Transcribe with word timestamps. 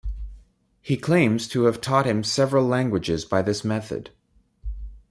He 0.81 0.97
claims 0.97 1.47
to 1.49 1.65
have 1.65 1.79
taught 1.79 2.07
him 2.07 2.23
several 2.23 2.65
languages 2.65 3.23
by 3.23 3.43
this 3.43 3.63
method. 3.63 4.09